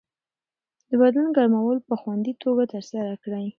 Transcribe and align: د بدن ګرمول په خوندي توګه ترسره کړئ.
د 0.89 0.91
بدن 1.01 1.25
ګرمول 1.37 1.77
په 1.87 1.93
خوندي 2.01 2.33
توګه 2.43 2.63
ترسره 2.73 3.13
کړئ. 3.23 3.47